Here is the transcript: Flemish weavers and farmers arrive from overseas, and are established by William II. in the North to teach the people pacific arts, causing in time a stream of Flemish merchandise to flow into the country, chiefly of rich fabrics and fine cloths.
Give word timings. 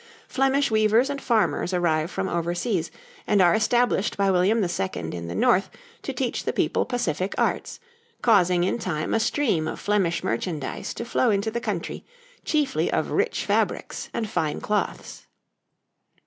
Flemish 0.27 0.71
weavers 0.71 1.11
and 1.11 1.21
farmers 1.21 1.75
arrive 1.75 2.09
from 2.09 2.27
overseas, 2.27 2.89
and 3.27 3.39
are 3.39 3.53
established 3.53 4.17
by 4.17 4.31
William 4.31 4.59
II. 4.63 4.89
in 4.95 5.27
the 5.27 5.35
North 5.35 5.69
to 6.01 6.11
teach 6.11 6.43
the 6.43 6.51
people 6.53 6.85
pacific 6.85 7.35
arts, 7.37 7.79
causing 8.23 8.63
in 8.63 8.79
time 8.79 9.13
a 9.13 9.19
stream 9.19 9.67
of 9.67 9.79
Flemish 9.79 10.23
merchandise 10.23 10.95
to 10.95 11.05
flow 11.05 11.29
into 11.29 11.51
the 11.51 11.61
country, 11.61 12.03
chiefly 12.43 12.91
of 12.91 13.11
rich 13.11 13.45
fabrics 13.45 14.09
and 14.11 14.27
fine 14.27 14.59
cloths. 14.59 15.27